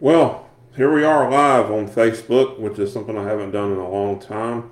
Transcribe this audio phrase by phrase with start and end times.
[0.00, 3.88] Well, here we are live on Facebook, which is something I haven't done in a
[3.88, 4.70] long time.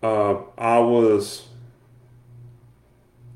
[0.00, 1.48] Uh, I was,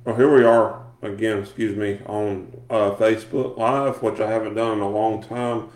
[0.07, 4.75] oh, here we are again, excuse me, on uh, Facebook Live, which I haven't done
[4.75, 5.71] in a long time.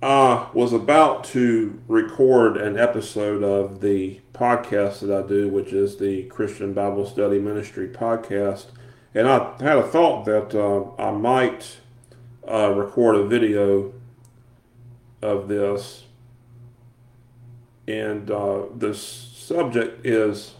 [0.00, 5.96] I was about to record an episode of the podcast that I do, which is
[5.96, 8.66] the Christian Bible Study Ministry podcast.
[9.16, 11.78] And I had a thought that uh, I might
[12.48, 13.94] uh, record a video
[15.22, 16.04] of this.
[17.86, 20.54] And uh, the subject is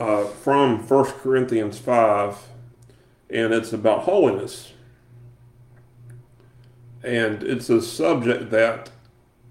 [0.00, 2.38] uh, from 1 Corinthians 5,
[3.30, 4.72] and it's about holiness.
[7.02, 8.90] And it's a subject that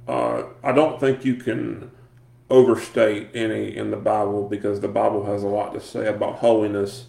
[0.08, 1.92] uh, I don't think you can
[2.50, 7.08] overstate any in the Bible because the Bible has a lot to say about holiness.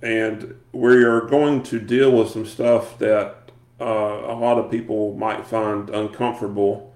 [0.00, 3.41] And we are going to deal with some stuff that
[3.82, 6.94] a lot of people might find uncomfortable,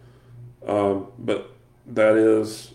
[0.66, 1.52] um, but
[1.86, 2.72] that is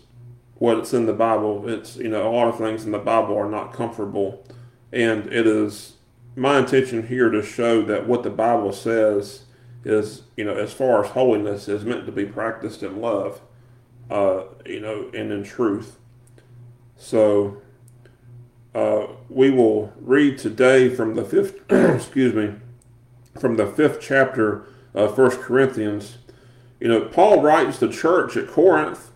[0.54, 1.68] what's in the Bible.
[1.68, 4.46] It's you know a lot of things in the Bible are not comfortable,
[4.92, 5.94] and it is
[6.36, 9.44] my intention here to show that what the Bible says
[9.84, 13.40] is you know as far as holiness is meant to be practiced in love,
[14.10, 15.98] uh, you know, and in truth.
[16.96, 17.58] So.
[18.74, 22.54] Uh, we will read today from the fifth, excuse me,
[23.38, 26.18] from the fifth chapter of First Corinthians.
[26.80, 29.10] You know, Paul writes the church at Corinth,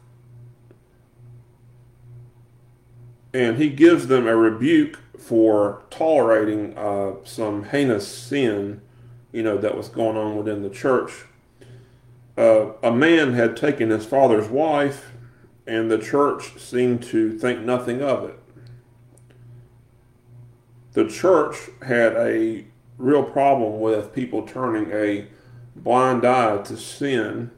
[3.34, 8.80] and he gives them a rebuke for tolerating uh, some heinous sin,
[9.32, 11.24] you know, that was going on within the church.
[12.38, 15.12] Uh, a man had taken his father's wife,
[15.66, 18.38] and the church seemed to think nothing of it.
[20.92, 22.64] The church had a
[22.98, 25.26] real problem with people turning a
[25.74, 27.50] blind eye to sin.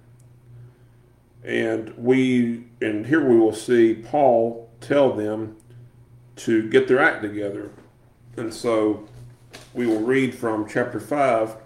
[1.45, 5.57] And we, and here we will see Paul tell them
[6.37, 7.71] to get their act together.
[8.37, 9.09] And so
[9.75, 11.57] we will read from chapter 5.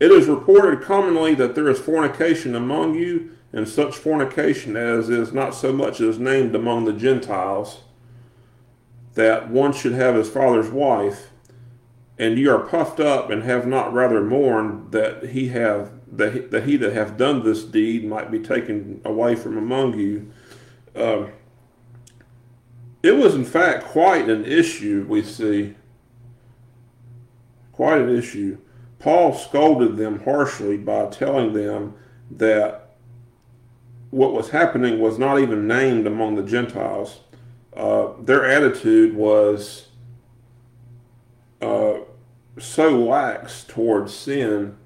[0.00, 5.32] It is reported commonly that there is fornication among you, and such fornication as is
[5.32, 7.80] not so much as named among the Gentiles,
[9.14, 11.31] that one should have his father's wife
[12.22, 16.38] and you are puffed up and have not rather mourned that he have that he,
[16.38, 20.30] that he that hath done this deed might be taken away from among you.
[20.94, 21.32] Um,
[23.02, 25.04] it was in fact quite an issue.
[25.08, 25.74] We see
[27.72, 28.58] quite an issue.
[29.00, 31.94] Paul scolded them harshly by telling them
[32.30, 32.94] that
[34.10, 37.22] what was happening was not even named among the Gentiles.
[37.76, 39.88] Uh, their attitude was
[41.60, 41.94] uh,
[42.58, 44.76] so lax towards sin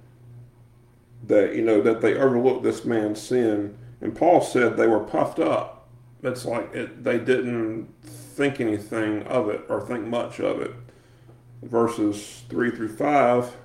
[1.26, 3.76] that you know that they overlooked this man's sin.
[4.00, 5.88] And Paul said they were puffed up.
[6.22, 10.72] It's like it, they didn't think anything of it or think much of it.
[11.62, 13.56] Verses three through five.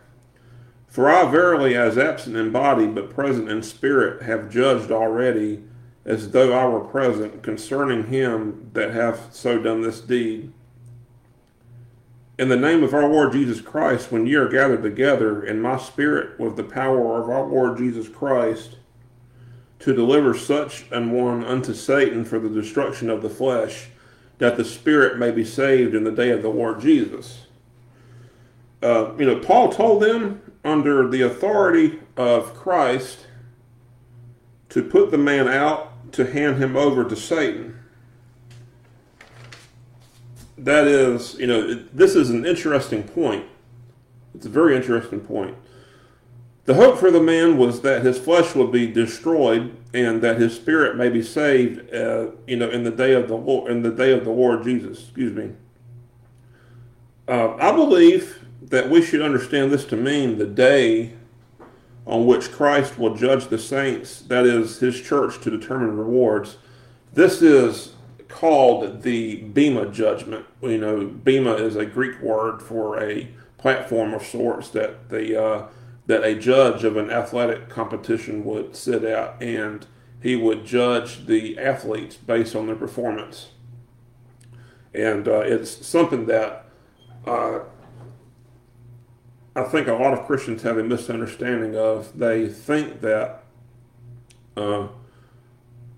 [0.88, 5.64] For I verily, as absent in body but present in spirit, have judged already,
[6.04, 10.52] as though I were present, concerning him that hath so done this deed
[12.38, 15.78] in the name of our Lord Jesus Christ, when ye are gathered together in my
[15.78, 18.78] spirit with the power of our Lord Jesus Christ,
[19.80, 23.88] to deliver such an one unto Satan for the destruction of the flesh,
[24.38, 27.48] that the spirit may be saved in the day of the Lord Jesus.
[28.82, 33.28] Uh, you know, Paul told them under the authority of Christ
[34.70, 37.81] to put the man out to hand him over to Satan
[40.64, 43.46] that is, you know, it, this is an interesting point.
[44.34, 45.56] It's a very interesting point.
[46.66, 50.56] The hope for the man was that his flesh would be destroyed and that his
[50.56, 53.92] spirit may be saved, uh, you know, in the day of the Lord, in the
[53.92, 55.00] day of the Lord Jesus.
[55.00, 55.52] Excuse me.
[57.28, 61.14] Uh, I believe that we should understand this to mean the day
[62.06, 66.58] on which Christ will judge the saints, that is, his church, to determine rewards.
[67.14, 67.94] This is
[68.32, 70.46] called the Bema judgment.
[70.62, 75.68] You know, Bema is a Greek word for a platform of sorts that the uh,
[76.08, 79.86] that a judge of an athletic competition would sit at, and
[80.22, 83.50] he would judge the athletes based on their performance.
[84.94, 86.66] And uh, it's something that
[87.26, 87.60] uh,
[89.56, 92.18] I think a lot of Christians have a misunderstanding of.
[92.18, 93.44] They think that
[94.58, 94.88] uh,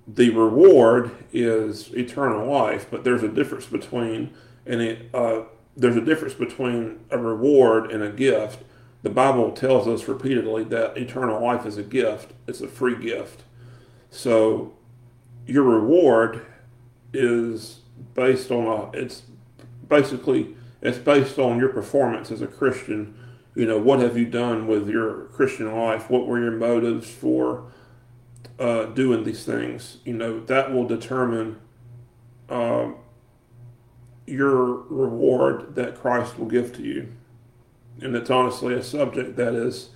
[0.07, 4.33] the reward is eternal life, but there's a difference between
[4.65, 5.43] and it uh,
[5.75, 8.63] there's a difference between a reward and a gift.
[9.01, 12.31] the Bible tells us repeatedly that eternal life is a gift.
[12.47, 13.43] It's a free gift.
[14.09, 14.73] So
[15.45, 16.45] your reward
[17.11, 17.79] is
[18.13, 19.23] based on a, it's
[19.87, 23.17] basically it's based on your performance as a Christian.
[23.55, 26.09] You know, what have you done with your Christian life?
[26.09, 27.71] What were your motives for
[28.59, 29.97] uh, doing these things?
[30.05, 31.59] You know, that will determine
[32.49, 32.91] uh,
[34.25, 37.11] your reward that Christ will give to you.
[38.01, 39.89] And it's honestly a subject that is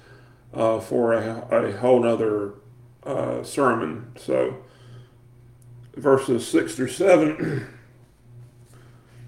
[0.54, 2.54] uh, for a, a whole other
[3.04, 4.12] uh, sermon.
[4.18, 4.58] So,
[5.96, 7.68] verses 6 through 7.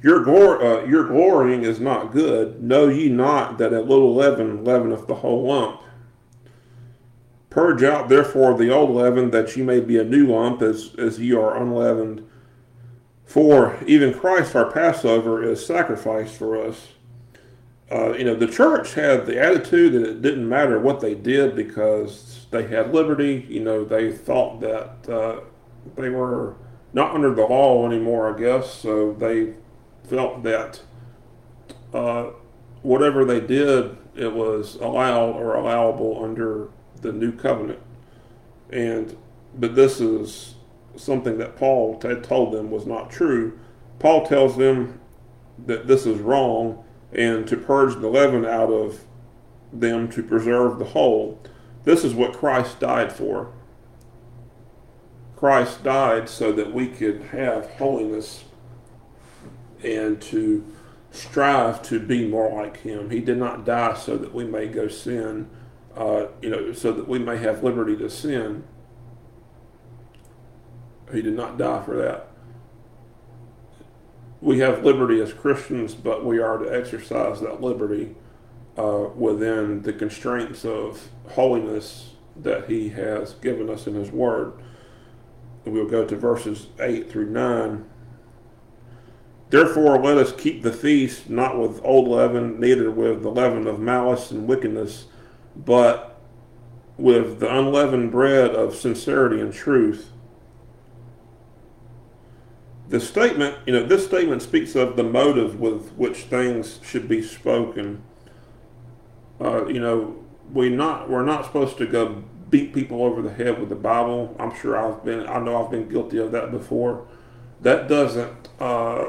[0.02, 2.64] Your, glor- uh, your glorying is not good.
[2.64, 5.81] Know ye not that a little leaven leaveneth the whole lump?
[7.50, 11.19] Purge out therefore the old leaven, that ye may be a new lump, as, as
[11.19, 12.28] ye are unleavened.
[13.25, 16.90] For even Christ our Passover is sacrificed for us.
[17.92, 21.56] Uh, you know, the church had the attitude that it didn't matter what they did
[21.56, 23.48] because they had liberty.
[23.50, 25.42] You know, they thought that uh,
[25.95, 26.56] they were
[26.94, 28.72] not under the law anymore, I guess.
[28.74, 29.54] So they
[30.07, 30.81] felt that
[31.94, 32.31] uh,
[32.84, 36.69] whatever they did, it was allowed or allowable under
[37.01, 37.80] the new covenant.
[38.69, 39.18] And
[39.57, 40.56] but this is
[40.96, 43.60] something that Paul had told them was not true.
[44.00, 45.00] Paul tells them
[45.66, 49.06] that this is wrong and to purge the leaven out of
[49.74, 51.40] them to preserve the whole.
[51.84, 53.52] This is what Christ died for.
[55.36, 58.44] Christ died so that we could have holiness
[59.84, 60.66] and to
[61.12, 63.10] strive to be more like Him.
[63.10, 65.50] He did not die so that we may go sin,
[66.00, 68.63] uh, you know, so that we may have liberty to sin.
[71.12, 72.30] He did not die for that.
[74.40, 78.16] We have liberty as Christians, but we are to exercise that liberty
[78.78, 84.54] uh, within the constraints of holiness that He has given us in His Word.
[85.66, 87.86] we'll go to verses 8 through 9.
[89.50, 93.80] Therefore, let us keep the feast not with old leaven, neither with the leaven of
[93.81, 95.07] malice and wickedness,
[95.65, 96.19] but
[96.97, 100.11] with the unleavened bread of sincerity and truth
[102.89, 107.21] the statement, you know, this statement speaks of the motive with which things should be
[107.21, 108.01] spoken.
[109.39, 110.15] Uh, you know,
[110.51, 114.35] we not we're not supposed to go beat people over the head with the Bible.
[114.39, 117.07] I'm sure I've been, I know I've been guilty of that before.
[117.61, 119.06] That doesn't uh,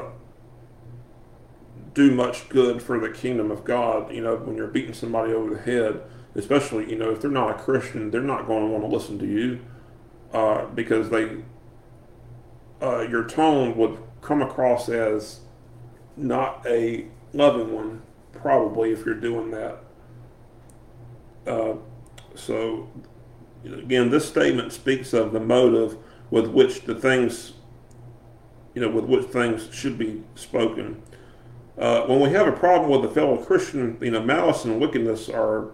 [1.95, 4.13] do much good for the kingdom of God.
[4.13, 6.03] You know, when you're beating somebody over the head,
[6.35, 9.19] especially you know if they're not a Christian, they're not going to want to listen
[9.19, 9.59] to you
[10.33, 11.43] uh, because they
[12.81, 15.41] uh, your tone would come across as
[16.17, 18.01] not a loving one,
[18.33, 19.83] probably if you're doing that.
[21.45, 21.75] Uh,
[22.35, 22.89] so,
[23.65, 25.97] again, this statement speaks of the motive
[26.29, 27.53] with which the things,
[28.73, 31.01] you know, with which things should be spoken.
[31.77, 35.29] Uh, when we have a problem with a fellow Christian, you know, malice and wickedness
[35.29, 35.71] are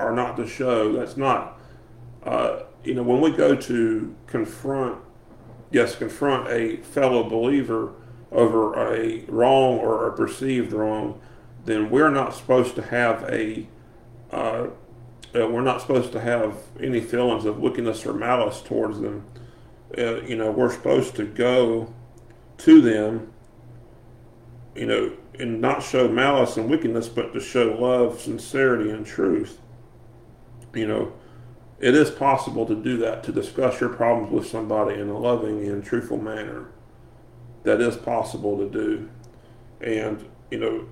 [0.00, 0.92] are not to show.
[0.92, 1.58] That's not,
[2.24, 4.98] uh, you know, when we go to confront
[5.70, 7.92] yes, confront a fellow believer
[8.32, 11.20] over a wrong or a perceived wrong,
[11.64, 13.66] then we're not supposed to have a
[14.32, 14.68] uh,
[15.32, 19.24] uh, we're not supposed to have any feelings of wickedness or malice towards them.
[19.96, 21.92] Uh, you know, we're supposed to go
[22.58, 23.32] to them,
[24.74, 29.60] you know, and not show malice and wickedness, but to show love, sincerity, and truth.
[30.74, 31.12] You know,
[31.80, 35.66] it is possible to do that, to discuss your problems with somebody in a loving
[35.66, 36.68] and truthful manner.
[37.62, 39.08] That is possible to do.
[39.80, 40.88] And, you know,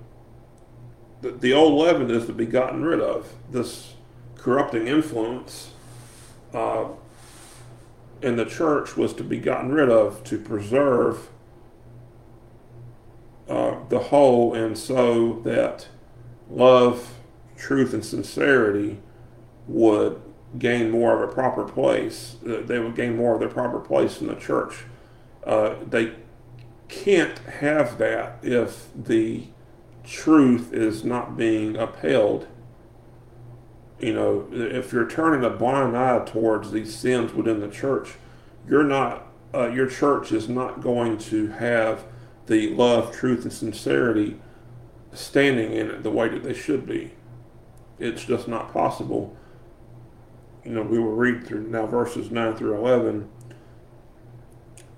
[1.21, 3.33] the, the old leaven is to be gotten rid of.
[3.51, 3.93] This
[4.35, 5.71] corrupting influence
[6.53, 6.85] uh,
[8.21, 11.29] in the church was to be gotten rid of to preserve
[13.47, 15.87] uh, the whole and so that
[16.49, 17.15] love,
[17.57, 18.99] truth, and sincerity
[19.69, 20.19] would
[20.57, 22.37] gain more of a proper place.
[22.45, 24.83] Uh, they would gain more of their proper place in the church.
[25.45, 26.13] Uh, they
[26.87, 29.43] can't have that if the
[30.03, 32.47] truth is not being upheld.
[33.99, 38.13] You know, if you're turning a blind eye towards these sins within the church,
[38.67, 39.27] you're not.
[39.51, 42.05] Uh, your church is not going to have
[42.45, 44.39] the love, truth, and sincerity
[45.11, 47.11] standing in it the way that they should be.
[47.97, 49.35] It's just not possible
[50.69, 53.27] you know, we will read through now verses 9 through 11.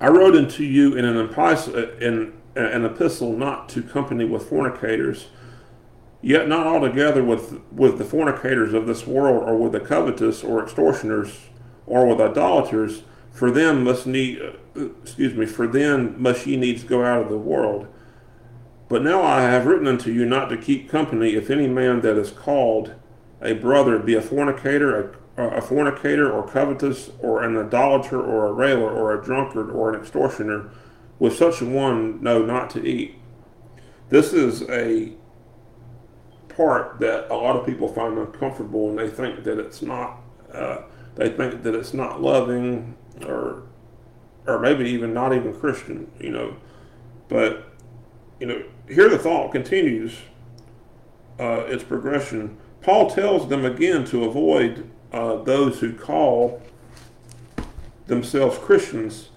[0.02, 5.28] I wrote unto you in an, epistle, in an epistle not to company with fornicators,
[6.24, 10.64] Yet not altogether with with the fornicators of this world, or with the covetous, or
[10.64, 11.48] extortioners,
[11.88, 13.02] or with idolaters.
[13.32, 17.30] For them must need, uh, excuse me, for then must ye needs go out of
[17.30, 17.88] the world.
[18.88, 22.18] But now I have written unto you not to keep company if any man that
[22.18, 22.94] is called
[23.42, 28.92] a brother be a fornicator, a, fornicator, or covetous, or an idolater, or a railer,
[28.92, 30.70] or a drunkard, or an extortioner.
[31.20, 33.16] With such a one, know not to eat.
[34.10, 35.14] This is a
[36.50, 40.18] part that a lot of people find uncomfortable, and they think that it's not.
[40.52, 40.82] Uh,
[41.16, 42.96] they think that it's not loving,
[43.26, 43.64] or
[44.48, 46.12] or maybe even not even Christian.
[46.20, 46.56] You know,
[47.30, 47.72] but
[48.40, 50.18] you know, here the thought continues.
[51.40, 52.56] Uh, its progression.
[52.82, 56.62] Paul tells them again to avoid uh, those who call
[58.08, 59.30] themselves Christians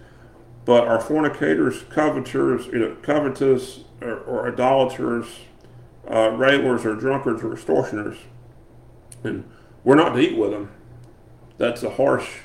[0.65, 5.27] but are fornicators, coveters, you know, covetous, or, or idolaters,
[6.11, 8.19] uh, railers, or drunkards, or extortioners.
[9.23, 9.49] And
[9.83, 10.71] we're not to eat with them.
[11.59, 12.41] That's a harsh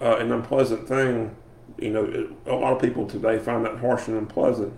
[0.00, 1.34] uh, and unpleasant thing.
[1.78, 4.74] You know, it, a lot of people today find that harsh and unpleasant.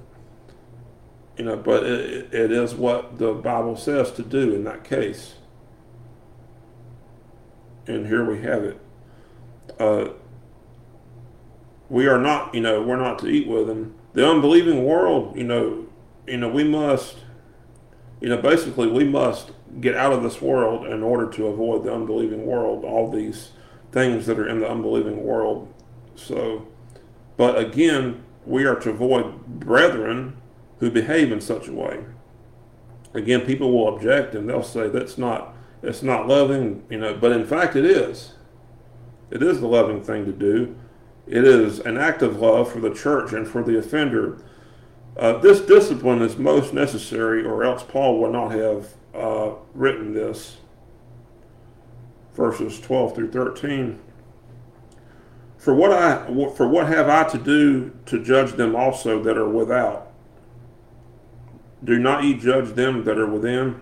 [1.36, 5.34] You know, but it, it is what the Bible says to do in that case.
[7.86, 8.80] And here we have it.
[9.78, 10.08] Uh,
[11.88, 13.94] we are not, you know, we're not to eat with them.
[14.14, 15.86] The unbelieving world, you know,
[16.26, 17.18] you know, we must,
[18.20, 21.92] you know, basically we must get out of this world in order to avoid the
[21.92, 23.50] unbelieving world, all these
[23.92, 25.72] things that are in the unbelieving world.
[26.14, 26.66] So,
[27.36, 30.36] but again, we are to avoid brethren
[30.78, 32.04] who behave in such a way.
[33.12, 35.53] Again, people will object and they'll say that's not
[35.84, 38.34] it's not loving, you know, but in fact it is.
[39.30, 40.76] It is the loving thing to do.
[41.26, 44.42] It is an act of love for the church and for the offender.
[45.16, 50.58] Uh, this discipline is most necessary, or else Paul would not have uh, written this.
[52.34, 54.00] Verses 12 through 13.
[55.56, 56.26] For what I
[56.56, 60.12] for what have I to do to judge them also that are without?
[61.82, 63.80] Do not ye judge them that are within,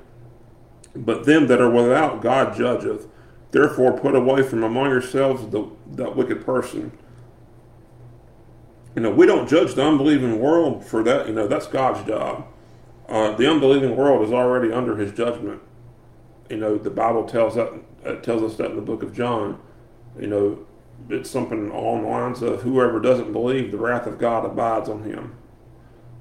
[0.95, 3.09] but them that are without God judgeth.
[3.51, 6.97] Therefore put away from among yourselves the, that wicked person
[8.95, 11.27] you know, we don't judge the unbelieving world for that.
[11.27, 12.47] You know, that's God's job.
[13.09, 15.63] Uh, the unbelieving world is already under His judgment.
[16.51, 17.73] You know, the Bible tells that
[18.05, 19.61] uh, tells us that in the book of John.
[20.19, 20.67] You know,
[21.09, 25.05] it's something along the lines of whoever doesn't believe, the wrath of God abides on
[25.05, 25.35] him.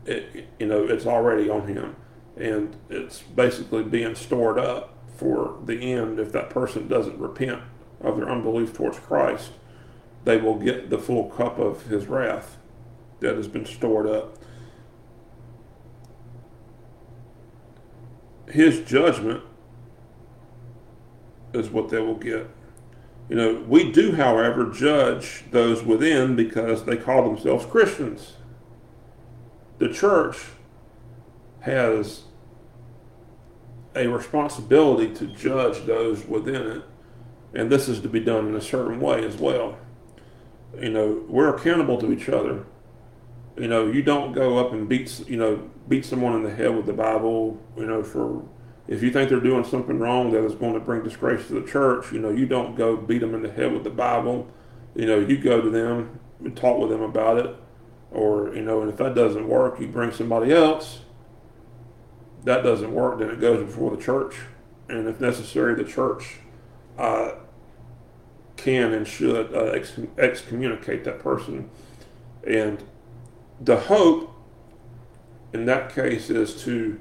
[0.05, 1.95] It, you know, it's already on him,
[2.37, 6.19] and it's basically being stored up for the end.
[6.19, 7.61] If that person doesn't repent
[8.01, 9.51] of their unbelief towards Christ,
[10.23, 12.57] they will get the full cup of His wrath
[13.19, 14.37] that has been stored up.
[18.47, 19.43] His judgment
[21.53, 22.49] is what they will get.
[23.29, 28.33] You know, we do, however, judge those within because they call themselves Christians.
[29.77, 30.37] The church
[31.61, 32.23] has
[33.95, 36.83] a responsibility to judge those within it,
[37.53, 39.77] and this is to be done in a certain way as well.
[40.79, 42.65] You know, we're accountable to each other.
[43.57, 46.75] You know, you don't go up and beat you know beat someone in the head
[46.75, 47.59] with the Bible.
[47.77, 48.43] You know, for
[48.87, 51.67] if you think they're doing something wrong that is going to bring disgrace to the
[51.67, 54.47] church, you know, you don't go beat them in the head with the Bible.
[54.95, 57.55] You know, you go to them and talk with them about it,
[58.11, 61.01] or you know, and if that doesn't work, you bring somebody else.
[62.43, 64.35] That doesn't work, then it goes before the church,
[64.89, 66.37] and if necessary, the church
[66.97, 67.33] uh,
[68.57, 69.79] can and should uh,
[70.17, 71.69] excommunicate that person.
[72.45, 72.83] And
[73.59, 74.33] the hope
[75.53, 76.99] in that case is to,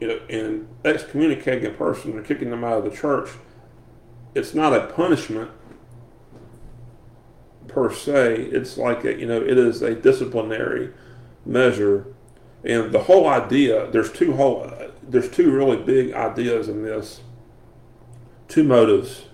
[0.00, 3.30] you know, in excommunicating a person or kicking them out of the church,
[4.34, 5.50] it's not a punishment
[7.68, 8.36] per se.
[8.36, 10.92] It's like a, you know, it is a disciplinary
[11.44, 12.11] measure,
[12.64, 13.90] and the whole idea.
[13.90, 14.70] There's two whole.
[15.02, 17.20] There's two really big ideas in this.
[18.48, 19.24] Two motives.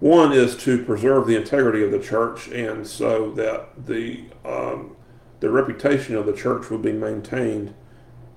[0.00, 4.96] One is to preserve the integrity of the church, and so that the um,
[5.40, 7.74] the reputation of the church would be maintained,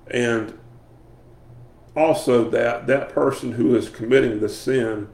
[0.06, 0.58] and
[1.96, 5.08] also that that person who is committing the sin,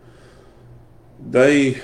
[1.19, 1.81] they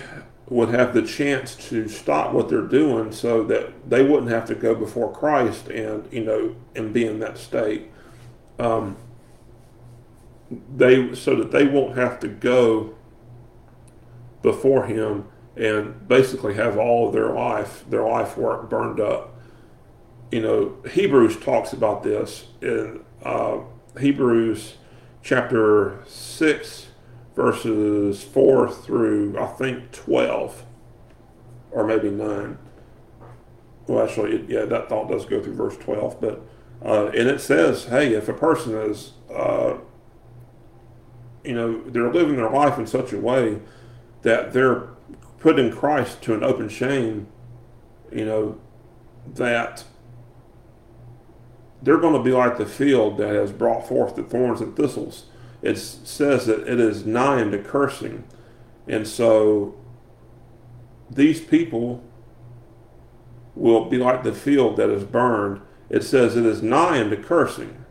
[0.53, 4.55] would have the chance to stop what they're doing so that they wouldn't have to
[4.55, 7.91] go before Christ and you know and be in that state.
[8.59, 8.97] Um,
[10.75, 12.95] they so that they won't have to go
[14.43, 19.33] before Him and basically have all of their life their life work burned up
[20.33, 23.59] you know, Hebrews talks about this in uh,
[24.01, 24.77] Hebrews
[25.23, 26.87] chapter 6,
[27.35, 30.65] verses 4 through, I think, 12,
[31.71, 32.59] or maybe 9.
[33.87, 36.43] Well, actually, yeah, that thought does go through verse 12, but,
[36.85, 39.79] uh, and it says, hey, if a person is, uh,
[41.45, 43.61] you know, they're living their life in such a way
[44.23, 44.89] that they're
[45.41, 47.27] putting Christ to an open shame,
[48.13, 48.61] you know,
[49.35, 49.85] that
[51.83, 55.27] they're going to be like the field that has brought forth the thorns and thistles.
[55.63, 58.25] It says that it is nigh unto cursing.
[58.89, 59.75] And so
[61.09, 62.03] these people
[63.55, 65.61] will be like the field that is burned.
[65.89, 67.85] It says it is nigh unto cursing.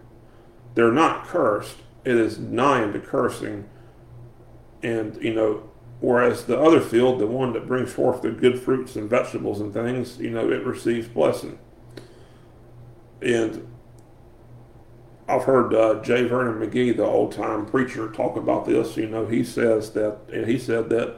[0.75, 1.78] They're not cursed.
[2.04, 3.70] It is nigh unto cursing.
[4.84, 8.96] And, you know, whereas the other field, the one that brings forth the good fruits
[8.96, 11.60] and vegetables and things, you know, it receives blessing.
[13.22, 13.71] And
[15.32, 16.26] I've heard uh, J.
[16.26, 18.98] Vernon McGee, the old time preacher, talk about this.
[18.98, 21.16] You know, he says that, and he said that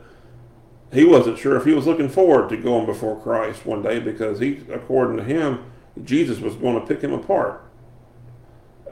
[0.91, 4.39] he wasn't sure if he was looking forward to going before Christ one day because
[4.39, 5.65] he, according to him,
[6.03, 7.63] Jesus was going to pick him apart.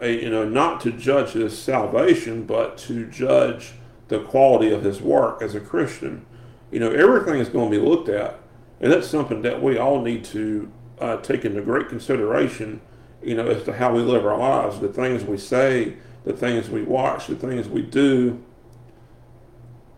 [0.01, 3.73] You know, not to judge his salvation, but to judge
[4.07, 6.25] the quality of his work as a Christian.
[6.71, 8.39] You know, everything is going to be looked at,
[8.79, 12.81] and that's something that we all need to uh, take into great consideration
[13.23, 16.69] you know, as to how we live our lives, the things we say, the things
[16.69, 18.43] we watch, the things we do.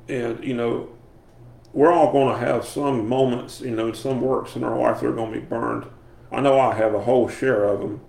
[0.08, 0.90] And, you know,
[1.72, 5.08] we're all going to have some moments, you know, some works in our life that
[5.08, 5.86] are going to be burned.
[6.32, 8.02] I know I have a whole share of them.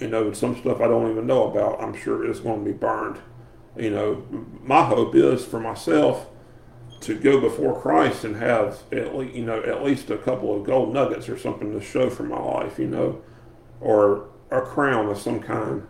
[0.00, 2.76] You know, some stuff I don't even know about, I'm sure is going to be
[2.76, 3.18] burned.
[3.76, 4.26] You know,
[4.62, 6.26] my hope is for myself
[7.00, 10.64] to go before Christ and have at least, you know, at least a couple of
[10.64, 13.22] gold nuggets or something to show for my life, you know
[13.80, 15.86] or a crown of some kind.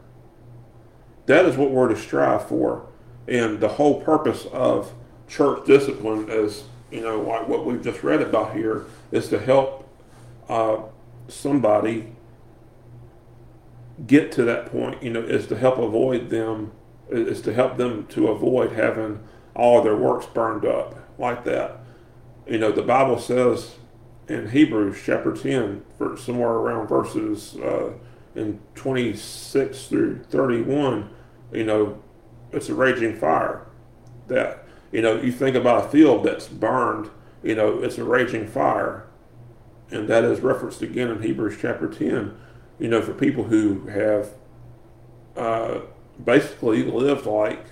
[1.27, 2.87] That is what we're to strive for.
[3.27, 4.93] And the whole purpose of
[5.29, 9.89] church discipline, as you know, like what we've just read about here, is to help
[10.49, 10.79] uh,
[11.29, 12.13] somebody
[14.07, 15.03] get to that point.
[15.03, 16.73] You know, is to help avoid them,
[17.11, 19.21] is to help them to avoid having
[19.55, 21.81] all their works burned up like that.
[22.47, 23.75] You know, the Bible says
[24.29, 27.93] in Hebrews chapter 10, for somewhere around verses uh,
[28.35, 31.11] in 26 through 31,
[31.53, 32.03] you know,
[32.53, 33.67] it's a raging fire.
[34.29, 37.11] That, you know, you think about a field that's burned,
[37.43, 39.07] you know, it's a raging fire.
[39.91, 42.39] And that is referenced again in Hebrews chapter 10,
[42.79, 44.31] you know, for people who have
[45.37, 45.81] uh,
[46.23, 47.65] basically lived like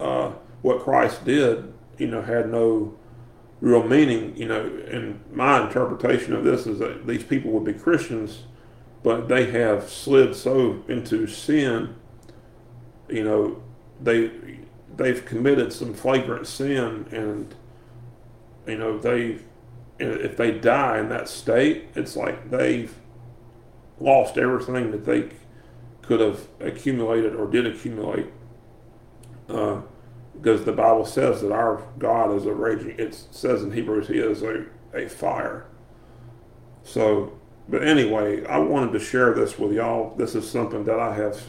[0.00, 2.96] uh, what Christ did, you know, had no
[3.60, 7.72] real meaning, you know, and my interpretation of this is that these people would be
[7.72, 8.44] Christians,
[9.02, 11.94] but they have slid so into sin,
[13.08, 13.62] you know,
[14.00, 14.30] they
[14.96, 17.54] they've committed some flagrant sin, and
[18.66, 19.38] you know they
[19.98, 22.94] if they die in that state, it's like they've
[23.98, 25.30] lost everything that they
[26.02, 28.26] could have accumulated or did accumulate.
[29.48, 29.80] Uh,
[30.36, 32.94] because the Bible says that our God is a raging.
[32.98, 35.66] It says in Hebrews he is a, a fire.
[36.82, 40.14] So, but anyway, I wanted to share this with y'all.
[40.16, 41.42] This is something that I have,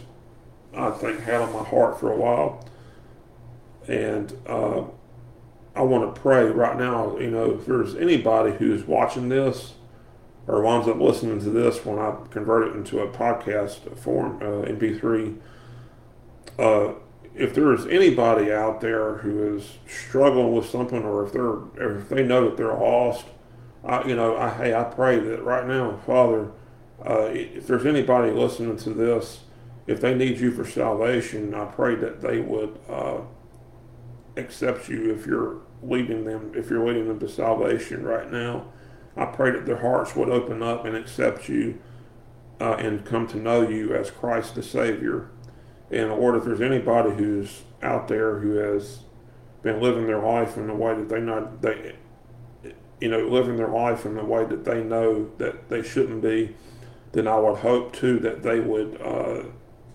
[0.76, 2.68] I think, had on my heart for a while,
[3.88, 4.84] and uh,
[5.76, 7.18] I want to pray right now.
[7.18, 9.76] You know, if there's anybody who's watching this
[10.48, 14.66] or winds up listening to this when I convert it into a podcast form, uh,
[14.66, 15.38] MP3.
[16.58, 16.94] Uh,
[17.38, 22.00] if there is anybody out there who is struggling with something, or if they're or
[22.00, 23.26] if they know that they're lost,
[23.84, 26.52] I, you know, I, hey, I pray that right now, Father,
[27.06, 29.42] uh, if there's anybody listening to this,
[29.86, 33.20] if they need you for salvation, I pray that they would uh,
[34.36, 38.68] accept you if you're leading them, if you're leading them to salvation right now.
[39.16, 41.80] I pray that their hearts would open up and accept you
[42.60, 45.30] uh, and come to know you as Christ the Savior.
[45.92, 49.00] And Lord, if there's anybody who's out there who has
[49.62, 51.96] been living their life in a way that they not they
[53.00, 56.56] you know living their life in a way that they know that they shouldn't be,
[57.14, 59.44] then I would hope too that they would uh,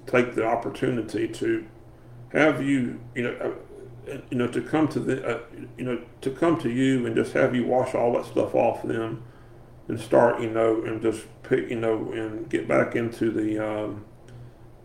[0.07, 1.67] take the opportunity to
[2.33, 3.37] have you you know.
[3.41, 3.51] Uh,
[4.33, 5.41] you know, to come to the, uh,
[5.79, 8.83] you know, to come to you and just have you wash all that stuff off
[8.83, 9.23] them,
[9.89, 14.05] and start, you know, and just pick, you know, and get back into the, um,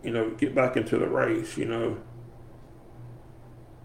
[0.02, 1.98] you know, get back into the race, you know.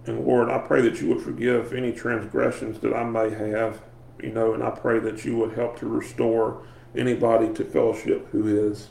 [0.06, 3.82] And Lord, I pray that you would forgive any transgressions that I may have,
[4.22, 8.70] you know, and I pray that you would help to restore anybody to fellowship who
[8.70, 8.90] is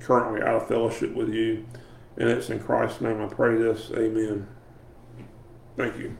[0.00, 1.66] currently out of fellowship with you.
[2.16, 3.90] And it's in Christ's name I pray this.
[3.94, 4.48] Amen.
[5.76, 6.16] Thank you.